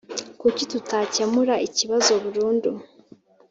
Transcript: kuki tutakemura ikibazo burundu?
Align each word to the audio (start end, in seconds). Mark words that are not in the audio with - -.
kuki 0.39 0.63
tutakemura 0.71 1.55
ikibazo 1.67 2.11
burundu? 2.23 2.71